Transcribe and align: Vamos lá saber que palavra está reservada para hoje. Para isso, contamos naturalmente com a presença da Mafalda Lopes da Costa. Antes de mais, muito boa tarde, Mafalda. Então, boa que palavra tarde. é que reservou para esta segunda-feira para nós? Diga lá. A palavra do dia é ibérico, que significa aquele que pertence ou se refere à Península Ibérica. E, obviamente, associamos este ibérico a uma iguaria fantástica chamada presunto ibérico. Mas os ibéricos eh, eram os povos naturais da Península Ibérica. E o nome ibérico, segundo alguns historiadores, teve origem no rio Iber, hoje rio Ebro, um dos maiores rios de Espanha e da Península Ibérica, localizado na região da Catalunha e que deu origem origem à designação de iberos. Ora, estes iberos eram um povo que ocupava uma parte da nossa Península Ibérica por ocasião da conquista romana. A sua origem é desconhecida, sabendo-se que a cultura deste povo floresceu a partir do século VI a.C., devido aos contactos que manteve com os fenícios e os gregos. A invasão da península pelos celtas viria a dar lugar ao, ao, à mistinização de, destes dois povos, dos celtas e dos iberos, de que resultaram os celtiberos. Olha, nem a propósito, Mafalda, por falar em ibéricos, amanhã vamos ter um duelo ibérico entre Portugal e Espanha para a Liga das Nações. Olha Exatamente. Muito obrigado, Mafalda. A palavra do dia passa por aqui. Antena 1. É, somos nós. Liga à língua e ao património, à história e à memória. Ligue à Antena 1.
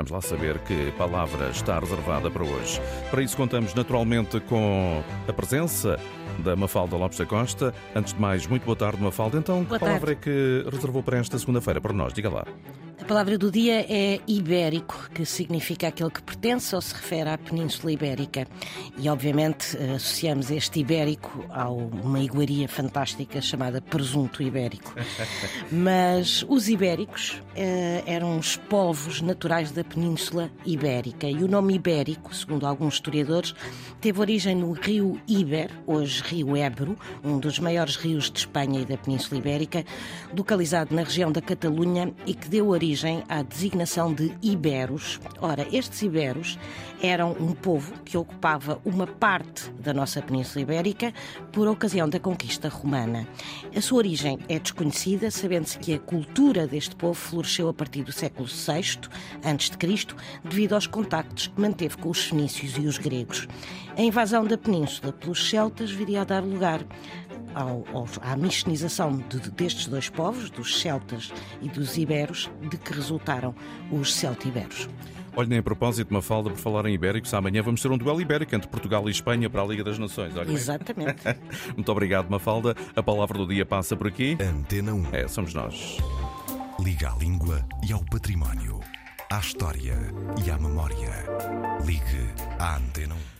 Vamos 0.00 0.12
lá 0.12 0.22
saber 0.22 0.58
que 0.60 0.90
palavra 0.92 1.50
está 1.50 1.78
reservada 1.78 2.30
para 2.30 2.42
hoje. 2.42 2.80
Para 3.10 3.22
isso, 3.22 3.36
contamos 3.36 3.74
naturalmente 3.74 4.40
com 4.40 5.02
a 5.28 5.32
presença 5.34 6.00
da 6.38 6.56
Mafalda 6.56 6.96
Lopes 6.96 7.18
da 7.18 7.26
Costa. 7.26 7.74
Antes 7.94 8.14
de 8.14 8.18
mais, 8.18 8.46
muito 8.46 8.64
boa 8.64 8.74
tarde, 8.74 9.02
Mafalda. 9.02 9.36
Então, 9.36 9.62
boa 9.62 9.78
que 9.78 9.84
palavra 9.84 10.14
tarde. 10.16 10.30
é 10.30 10.62
que 10.64 10.70
reservou 10.74 11.02
para 11.02 11.18
esta 11.18 11.38
segunda-feira 11.38 11.82
para 11.82 11.92
nós? 11.92 12.14
Diga 12.14 12.30
lá. 12.30 12.46
A 13.10 13.12
palavra 13.12 13.36
do 13.36 13.50
dia 13.50 13.84
é 13.88 14.20
ibérico, 14.28 15.10
que 15.12 15.26
significa 15.26 15.88
aquele 15.88 16.12
que 16.12 16.22
pertence 16.22 16.72
ou 16.76 16.80
se 16.80 16.94
refere 16.94 17.28
à 17.28 17.36
Península 17.36 17.90
Ibérica. 17.90 18.46
E, 18.96 19.08
obviamente, 19.08 19.76
associamos 19.76 20.48
este 20.48 20.78
ibérico 20.78 21.44
a 21.50 21.68
uma 21.68 22.20
iguaria 22.20 22.68
fantástica 22.68 23.40
chamada 23.40 23.80
presunto 23.80 24.40
ibérico. 24.40 24.94
Mas 25.72 26.44
os 26.48 26.68
ibéricos 26.68 27.42
eh, 27.56 28.04
eram 28.06 28.38
os 28.38 28.54
povos 28.54 29.20
naturais 29.20 29.72
da 29.72 29.82
Península 29.82 30.48
Ibérica. 30.64 31.26
E 31.26 31.42
o 31.42 31.48
nome 31.48 31.74
ibérico, 31.74 32.32
segundo 32.32 32.64
alguns 32.64 32.94
historiadores, 32.94 33.56
teve 34.00 34.20
origem 34.20 34.54
no 34.54 34.70
rio 34.70 35.20
Iber, 35.26 35.72
hoje 35.84 36.22
rio 36.22 36.56
Ebro, 36.56 36.96
um 37.24 37.40
dos 37.40 37.58
maiores 37.58 37.96
rios 37.96 38.30
de 38.30 38.38
Espanha 38.38 38.82
e 38.82 38.84
da 38.84 38.96
Península 38.96 39.40
Ibérica, 39.40 39.84
localizado 40.32 40.94
na 40.94 41.02
região 41.02 41.32
da 41.32 41.40
Catalunha 41.40 42.14
e 42.24 42.34
que 42.34 42.48
deu 42.48 42.68
origem 42.68 42.99
origem 43.00 43.24
à 43.28 43.42
designação 43.42 44.12
de 44.12 44.32
iberos. 44.42 45.20
Ora, 45.40 45.66
estes 45.72 46.02
iberos 46.02 46.58
eram 47.02 47.32
um 47.32 47.52
povo 47.52 47.94
que 48.04 48.16
ocupava 48.16 48.80
uma 48.84 49.06
parte 49.06 49.70
da 49.72 49.94
nossa 49.94 50.20
Península 50.20 50.62
Ibérica 50.62 51.12
por 51.50 51.66
ocasião 51.66 52.08
da 52.08 52.20
conquista 52.20 52.68
romana. 52.68 53.26
A 53.74 53.80
sua 53.80 53.98
origem 53.98 54.38
é 54.48 54.58
desconhecida, 54.58 55.30
sabendo-se 55.30 55.78
que 55.78 55.94
a 55.94 55.98
cultura 55.98 56.66
deste 56.66 56.94
povo 56.94 57.14
floresceu 57.14 57.68
a 57.68 57.74
partir 57.74 58.02
do 58.02 58.12
século 58.12 58.46
VI 58.46 59.08
a.C., 59.42 60.06
devido 60.44 60.74
aos 60.74 60.86
contactos 60.86 61.46
que 61.46 61.60
manteve 61.60 61.96
com 61.96 62.10
os 62.10 62.24
fenícios 62.24 62.76
e 62.76 62.86
os 62.86 62.98
gregos. 62.98 63.48
A 63.96 64.02
invasão 64.02 64.44
da 64.44 64.58
península 64.58 65.12
pelos 65.12 65.48
celtas 65.48 65.90
viria 65.90 66.20
a 66.20 66.24
dar 66.24 66.42
lugar 66.42 66.84
ao, 67.54 67.84
ao, 67.92 68.06
à 68.22 68.36
mistinização 68.36 69.16
de, 69.16 69.50
destes 69.50 69.86
dois 69.86 70.08
povos, 70.08 70.50
dos 70.50 70.80
celtas 70.80 71.32
e 71.60 71.68
dos 71.68 71.96
iberos, 71.96 72.50
de 72.68 72.76
que 72.76 72.92
resultaram 72.92 73.54
os 73.90 74.14
celtiberos. 74.14 74.88
Olha, 75.36 75.48
nem 75.48 75.58
a 75.58 75.62
propósito, 75.62 76.12
Mafalda, 76.12 76.50
por 76.50 76.58
falar 76.58 76.86
em 76.86 76.94
ibéricos, 76.94 77.32
amanhã 77.34 77.62
vamos 77.62 77.80
ter 77.80 77.90
um 77.90 77.96
duelo 77.96 78.20
ibérico 78.20 78.54
entre 78.54 78.68
Portugal 78.68 79.06
e 79.08 79.12
Espanha 79.12 79.48
para 79.48 79.62
a 79.62 79.66
Liga 79.66 79.84
das 79.84 79.98
Nações. 79.98 80.36
Olha 80.36 80.50
Exatamente. 80.50 81.22
Muito 81.74 81.90
obrigado, 81.92 82.28
Mafalda. 82.28 82.74
A 82.94 83.02
palavra 83.02 83.38
do 83.38 83.46
dia 83.46 83.64
passa 83.64 83.96
por 83.96 84.08
aqui. 84.08 84.36
Antena 84.40 84.92
1. 84.92 85.06
É, 85.12 85.28
somos 85.28 85.54
nós. 85.54 85.98
Liga 86.80 87.12
à 87.12 87.16
língua 87.16 87.64
e 87.86 87.92
ao 87.92 88.04
património, 88.04 88.80
à 89.30 89.38
história 89.38 89.96
e 90.44 90.50
à 90.50 90.58
memória. 90.58 91.26
Ligue 91.84 92.30
à 92.58 92.76
Antena 92.76 93.14
1. 93.14 93.30